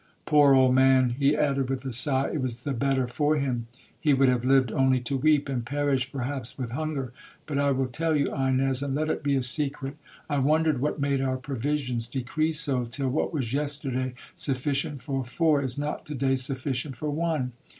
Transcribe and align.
Poor 0.25 0.55
old 0.55 0.73
man,' 0.73 1.11
he 1.11 1.37
added 1.37 1.69
with 1.69 1.85
a 1.85 1.91
sigh, 1.91 2.29
'it 2.33 2.41
was 2.41 2.63
the 2.63 2.73
better 2.73 3.05
for 3.05 3.35
him,—he 3.35 4.15
would 4.15 4.29
have 4.29 4.43
lived 4.43 4.71
only 4.71 4.99
to 4.99 5.15
weep, 5.15 5.47
and 5.47 5.63
perish 5.63 6.11
perhaps 6.11 6.57
with 6.57 6.71
hunger. 6.71 7.13
But 7.45 7.59
I 7.59 7.69
will 7.69 7.85
tell 7.85 8.15
you, 8.15 8.33
Ines,—and 8.35 8.95
let 8.95 9.11
it 9.11 9.21
be 9.21 9.35
a 9.35 9.43
secret, 9.43 9.97
I 10.27 10.39
wondered 10.39 10.81
what 10.81 10.99
made 10.99 11.21
our 11.21 11.37
provisions 11.37 12.07
decrease 12.07 12.59
so, 12.59 12.85
till 12.85 13.09
what 13.09 13.31
was 13.31 13.53
yesterday 13.53 14.15
sufficient 14.35 15.03
for 15.03 15.23
four, 15.23 15.61
is 15.63 15.77
not 15.77 16.07
to 16.07 16.15
day 16.15 16.35
sufficient 16.35 16.95
for 16.95 17.11
one. 17.11 17.51